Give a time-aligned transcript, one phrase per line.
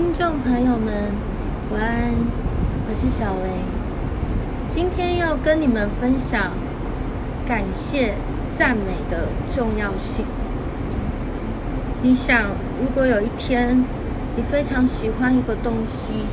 [0.00, 1.12] 听众朋友们，
[1.70, 2.14] 晚安，
[2.88, 3.50] 我是小薇。
[4.66, 6.52] 今天要跟你们分享
[7.46, 8.14] 感谢、
[8.56, 10.24] 赞美的重要性。
[12.00, 12.44] 你想，
[12.80, 13.84] 如果有一天
[14.36, 16.24] 你非常喜欢一个东西，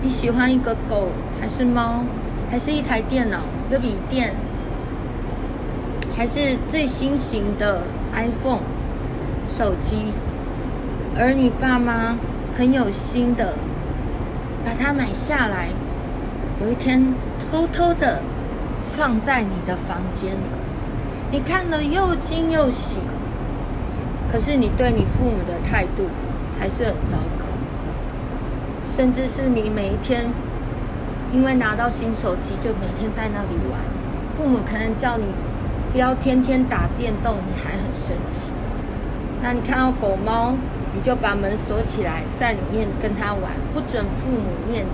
[0.00, 1.08] 你喜欢一个狗，
[1.40, 2.04] 还是猫，
[2.52, 4.32] 还是一台电脑、一个笔电，
[6.16, 7.82] 还是最新型的
[8.14, 8.62] iPhone
[9.48, 10.12] 手机，
[11.18, 12.14] 而你爸妈
[12.56, 13.54] 很有心的
[14.64, 15.68] 把它买下来，
[16.60, 17.14] 有一天
[17.50, 18.22] 偷偷的
[18.96, 20.36] 放在你的房间里，
[21.30, 22.98] 你看了又惊又喜，
[24.32, 26.04] 可是你对你父母的态度
[26.58, 27.44] 还是很糟糕，
[28.90, 30.30] 甚至是你每一天
[31.32, 33.78] 因为拿到新手机就每天在那里玩，
[34.34, 35.24] 父母可能叫你
[35.92, 38.50] 不要天天打电动，你还很生气。
[39.42, 40.54] 那你看到狗猫，
[40.96, 44.90] 你就把门锁起来，在里面跟他玩，不准父母念你。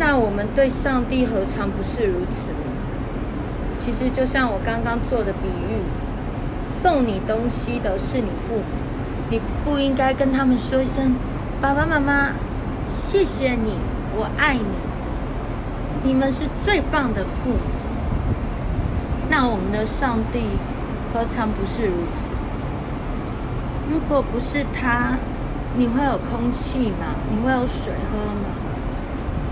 [0.00, 2.66] 那我们对上帝何尝不是如此呢？
[3.78, 5.80] 其实就像我刚刚做的比喻，
[6.64, 8.64] 送你东西的是你父母，
[9.30, 11.14] 你不应该跟他们说一声
[11.62, 12.32] “爸爸妈妈，
[12.88, 13.78] 谢谢你，
[14.16, 14.64] 我爱你”，
[16.02, 17.58] 你们是最棒的父母。
[19.30, 20.40] 那我们的上帝
[21.14, 22.30] 何尝不是如此？
[23.88, 25.16] 如果不是他，
[25.76, 27.14] 你会有空气吗？
[27.30, 28.50] 你会有水喝吗？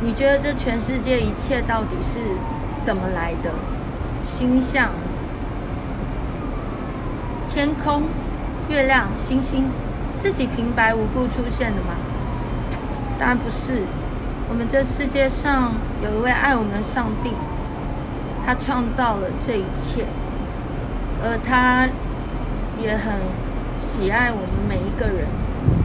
[0.00, 2.18] 你觉得这全世界一切到底是
[2.80, 3.50] 怎么来的？
[4.20, 4.90] 星象、
[7.48, 8.04] 天空、
[8.68, 9.70] 月亮、星星，
[10.18, 11.94] 自己平白无故出现的吗？
[13.18, 13.82] 当然不是。
[14.48, 17.30] 我们这世界上有一位爱我们的上帝，
[18.44, 20.06] 他创造了这一切，
[21.22, 21.88] 而他
[22.82, 23.43] 也很。
[23.84, 25.26] 喜爱我们每一个人，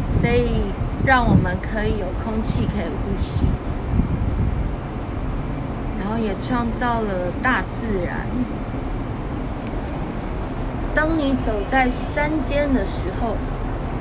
[0.09, 0.72] 所以
[1.06, 3.46] 让我们可以有空气可以呼吸，
[6.00, 8.25] 然后也创造了大自然。
[10.96, 13.35] 当你走在山间的时候，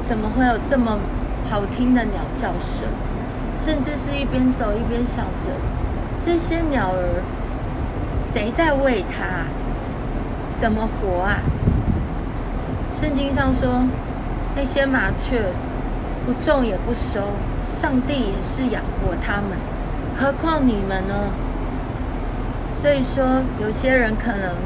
[0.06, 0.98] 怎么会有这么
[1.50, 2.88] 好听的鸟叫声？
[3.58, 5.50] 甚至是一边走一边想着，
[6.20, 7.22] 这些鸟儿
[8.32, 9.44] 谁在喂它？
[10.54, 11.40] 怎么活啊？
[13.00, 13.86] 圣经上说，
[14.56, 15.40] 那些麻雀
[16.26, 17.20] 不种也不收，
[17.64, 19.56] 上帝也是养活他们，
[20.16, 21.14] 何况你们呢？
[22.74, 24.56] 所以说，有些人可能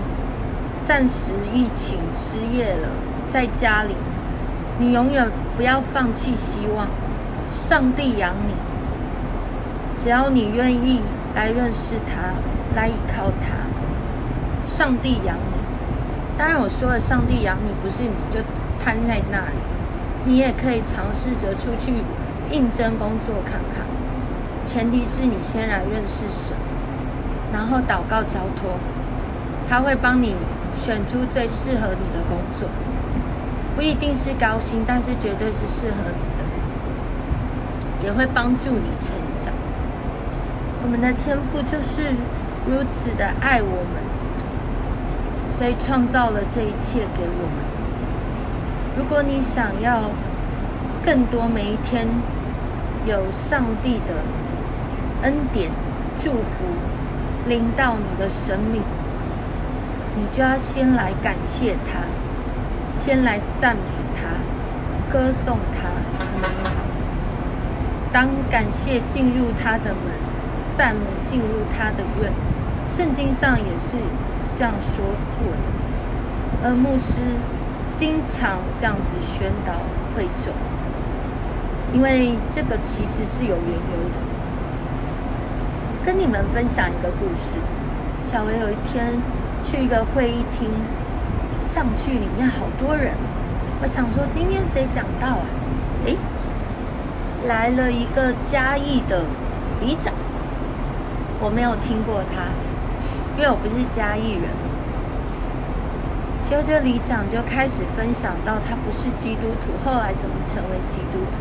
[0.82, 2.88] 暂时疫情失业了，
[3.30, 3.94] 在家里，
[4.78, 6.88] 你永远不要放弃希望，
[7.50, 8.54] 上帝养你，
[10.02, 11.02] 只要你愿意
[11.34, 12.32] 来认识他，
[12.74, 15.36] 来依靠他，上帝养。
[16.42, 18.40] 当然，我说了上帝养你，不是你就
[18.84, 19.54] 瘫在那里，
[20.24, 22.02] 你也可以尝试着出去
[22.50, 23.86] 应征工作看看。
[24.66, 26.56] 前提是你先来认识神，
[27.52, 28.74] 然后祷告交托，
[29.68, 30.34] 他会帮你
[30.74, 32.68] 选出最适合你的工作，
[33.76, 39.54] 不一定是高薪，但是绝对是适合你的，也会帮助你成长。
[40.82, 42.10] 我们的天赋就是
[42.66, 44.11] 如此的爱我们。
[45.56, 47.56] 所以创造了这一切给我们。
[48.96, 50.10] 如果你想要
[51.04, 52.06] 更多每一天
[53.06, 54.24] 有上帝的
[55.22, 55.70] 恩典
[56.18, 56.64] 祝福
[57.46, 58.82] 临到你的生命，
[60.16, 62.00] 你就要先来感谢他，
[62.92, 63.82] 先来赞美
[64.14, 65.88] 他，歌颂他。
[68.12, 70.12] 当感谢进入他的门，
[70.76, 72.30] 赞美进入他的院，
[72.86, 73.96] 圣经上也是。
[74.54, 75.02] 这样说
[75.38, 77.22] 过的，而牧师
[77.90, 79.72] 经常这样子宣导
[80.14, 80.52] 会众，
[81.94, 84.18] 因为这个其实是有缘由的。
[86.04, 87.56] 跟你们分享一个故事：
[88.22, 89.14] 小薇有一天
[89.64, 90.68] 去一个会议厅，
[91.58, 93.14] 上去里面好多人，
[93.80, 95.46] 我想说今天谁讲到啊？
[96.04, 96.18] 诶，
[97.48, 99.24] 来了一个嘉义的
[99.80, 100.12] 里长，
[101.40, 102.42] 我没有听过他。
[103.36, 104.42] 因为我不是嘉义人，
[106.42, 111.38] 结果这里长就开始分享到他不是基督徒，后来怎么成为基督徒。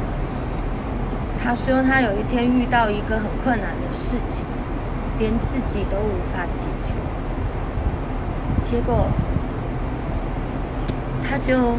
[1.44, 4.46] 他说他有一天遇到一个很困难的事情，
[5.20, 6.94] 连自己都无法解决，
[8.64, 9.08] 结果
[11.28, 11.78] 他就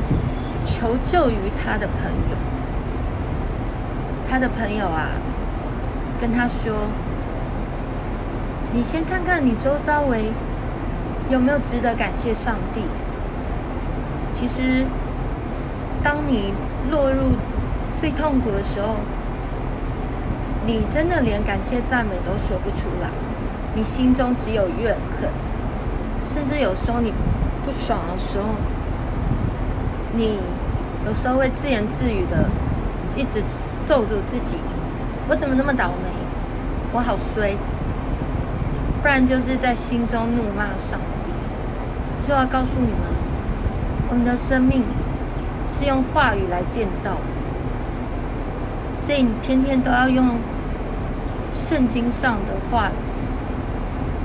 [0.62, 2.36] 求救于他的朋友。
[4.28, 5.08] 他的朋友啊，
[6.20, 6.72] 跟他说。
[8.74, 10.32] 你先看看你周遭围
[11.28, 12.80] 有没有值得感谢上帝。
[14.32, 14.86] 其实，
[16.02, 16.54] 当你
[16.90, 17.36] 落入
[18.00, 18.96] 最痛苦的时候，
[20.66, 23.10] 你真的连感谢赞美都说不出来，
[23.74, 25.28] 你心中只有怨恨，
[26.24, 27.12] 甚至有时候你
[27.64, 28.48] 不爽的时候，
[30.14, 30.38] 你
[31.06, 32.48] 有时候会自言自语的
[33.14, 33.42] 一直
[33.84, 34.56] 咒诅自己：
[35.28, 36.08] 我怎么那么倒霉？
[36.92, 37.54] 我好衰。
[39.02, 41.32] 不然就是在心中怒骂上帝。
[42.26, 43.00] 就要告诉你们，
[44.08, 44.84] 我们的生命
[45.66, 47.20] 是用话语来建造的，
[48.96, 50.36] 所以你天天都要用
[51.52, 52.92] 圣经上的话语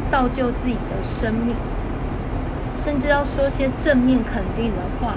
[0.07, 1.55] 造就自己的生命，
[2.77, 5.15] 甚至要说些正面肯定的话，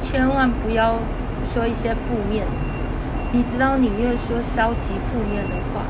[0.00, 0.96] 千万不要
[1.44, 2.46] 说一些负面。
[3.32, 5.82] 你知道，你越说消极负面的话，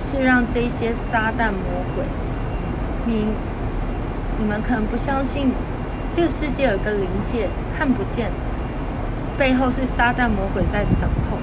[0.00, 2.04] 是让这些撒旦魔鬼，
[3.04, 3.28] 你
[4.38, 5.52] 你们可能不相信，
[6.10, 8.32] 这个世界有个灵界看不见，
[9.36, 11.38] 背后是撒旦魔鬼在掌控。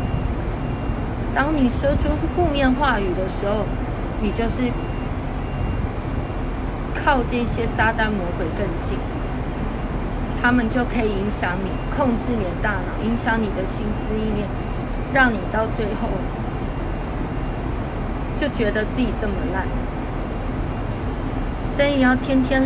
[1.36, 3.66] 当你说出负面话语的时候，
[4.22, 4.64] 你就是
[6.96, 8.98] 靠这些撒旦魔鬼更近，
[10.42, 14.48] 他们就可以影响你，控制你的大脑，影响你的心思意念，
[15.14, 16.10] 让你到最后。
[18.38, 19.66] 就觉得自己这么烂，
[21.60, 22.62] 所以要天天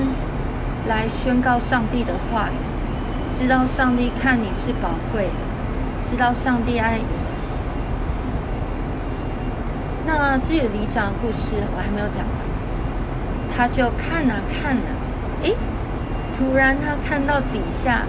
[0.88, 2.50] 来宣告上帝的话，
[3.34, 7.06] 知道上帝看你是宝贵的，知道上帝爱你。
[10.06, 12.36] 那这个里长的故事我还没有讲完，
[13.56, 14.92] 他就看啊看啊，
[15.44, 15.56] 诶，
[16.38, 18.02] 突然他看到底下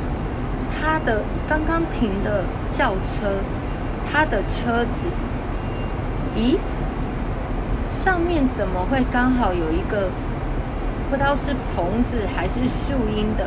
[0.70, 3.36] 他的刚刚停的轿车，
[4.10, 5.06] 他的车子，
[6.36, 6.58] 咦？
[7.92, 10.08] 上面怎么会刚好有一个
[11.10, 13.46] 不知道是棚子还是树荫的，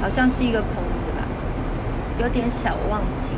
[0.00, 0.70] 好像是一个棚
[1.00, 1.24] 子吧，
[2.20, 3.34] 有点小忘记。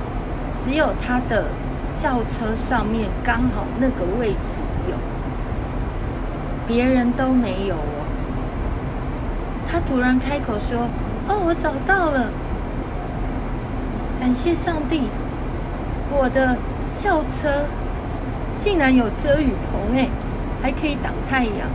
[0.58, 1.46] 只有他的
[1.94, 4.58] 轿车上面刚好那个位置
[4.90, 4.96] 有，
[6.68, 8.04] 别人都没有哦。
[9.66, 10.88] 他突然开口说
[11.28, 12.30] ：“哦，我找到了，
[14.20, 15.08] 感谢上帝，
[16.10, 16.58] 我的
[16.94, 17.64] 轿车。”
[18.56, 20.08] 竟然有遮雨棚哎，
[20.62, 21.68] 还可以挡太阳。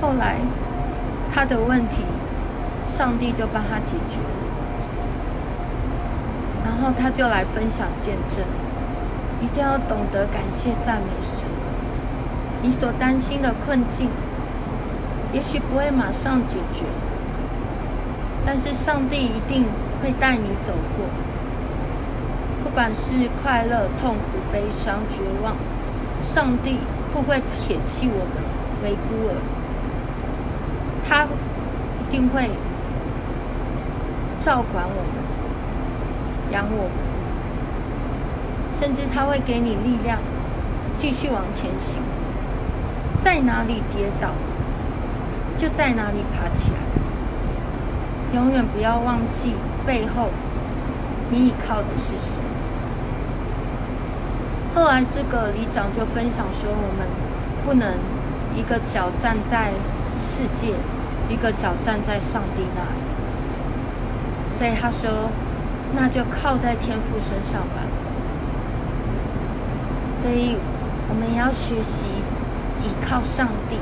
[0.00, 0.36] 后来
[1.34, 2.02] 他的问题，
[2.84, 4.46] 上帝就帮他解决了。
[6.64, 8.44] 然后他就来分享见证，
[9.40, 11.46] 一定要懂得感谢赞美神。
[12.62, 14.10] 你所担心的困境，
[15.32, 16.84] 也许不会马上解决，
[18.44, 19.64] 但是上帝一定
[20.02, 21.06] 会带你走过。
[22.76, 23.12] 不管是
[23.42, 25.56] 快乐、痛苦、悲伤、绝望，
[26.22, 26.76] 上帝
[27.10, 28.34] 会不会撇弃我们
[28.84, 29.32] 为孤儿，
[31.08, 32.50] 他一定会
[34.36, 35.24] 照管我们、
[36.52, 36.92] 养我们，
[38.78, 40.18] 甚至他会给你力量，
[40.98, 42.02] 继续往前行。
[43.16, 44.32] 在哪里跌倒，
[45.56, 46.76] 就在哪里爬起来。
[48.34, 49.54] 永远不要忘记
[49.86, 50.28] 背后
[51.30, 52.38] 你依靠的是谁。
[54.76, 57.08] 后来，这个里长就分享说：“我们
[57.64, 57.94] 不能
[58.54, 59.72] 一个脚站在
[60.20, 60.74] 世界，
[61.30, 63.00] 一个脚站在上帝那里。
[64.52, 65.30] 所以他说，
[65.94, 67.88] 那就靠在天父身上吧。
[70.20, 70.58] 所以，
[71.08, 72.04] 我们要学习
[72.82, 73.78] 依靠上帝。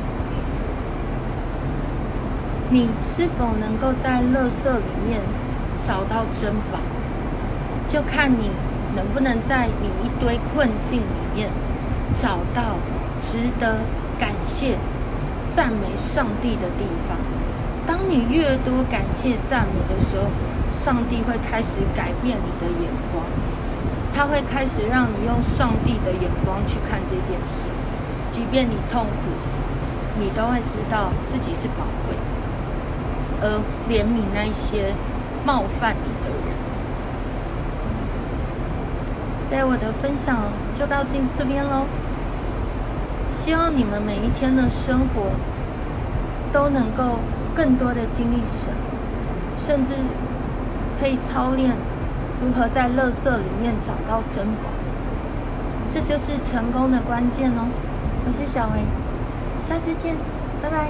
[2.71, 5.21] 你是否能够在垃圾里面
[5.85, 6.79] 找到珍宝？
[7.89, 8.53] 就看你。”
[8.95, 11.51] 能不能在你一堆困境里面
[12.15, 12.77] 找到
[13.21, 13.81] 值得
[14.19, 14.77] 感谢、
[15.55, 17.17] 赞美上帝的地方？
[17.87, 20.25] 当你越多感谢、赞美的时候，
[20.73, 23.25] 上帝会开始改变你的眼光，
[24.15, 27.67] 他会开始让你用上帝的眼光去看这件事。
[28.31, 29.31] 即便你痛苦，
[30.19, 32.17] 你都会知道自己是宝贵，
[33.41, 34.95] 而怜悯那些
[35.45, 36.55] 冒犯你的人。
[39.55, 40.37] 在我的分享
[40.75, 41.87] 就到这这边喽。
[43.29, 45.31] 希望你们每一天的生活
[46.51, 47.21] 都能够
[47.55, 48.73] 更多的经历神，
[49.55, 49.93] 甚至
[50.99, 51.77] 可以操练
[52.43, 54.71] 如何在垃圾里面找到珍宝。
[55.89, 57.71] 这就是成功的关键哦。
[58.27, 58.83] 我是小薇，
[59.63, 60.17] 下次见，
[60.61, 60.89] 拜拜。